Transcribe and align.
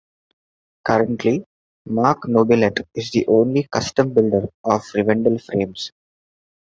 Currently, 0.83 1.45
Mark 1.85 2.23
Nobilette 2.27 2.87
is 2.95 3.11
the 3.11 3.27
only 3.27 3.65
custom 3.71 4.15
builder 4.15 4.47
of 4.63 4.81
Rivendell 4.95 5.37
frames. 5.39 5.91